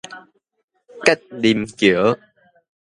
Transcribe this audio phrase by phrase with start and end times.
[1.05, 2.17] 吉林橋